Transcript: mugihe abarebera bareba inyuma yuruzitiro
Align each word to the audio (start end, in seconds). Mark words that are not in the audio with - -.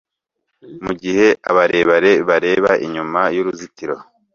mugihe 0.85 1.27
abarebera 1.49 2.11
bareba 2.29 2.71
inyuma 2.85 3.21
yuruzitiro 3.35 3.95